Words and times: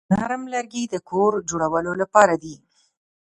نرم 0.17 0.43
لرګي 0.53 0.83
د 0.87 0.95
کور 1.09 1.31
جوړولو 1.49 1.91
لپاره 2.01 2.35
دي. 2.43 2.55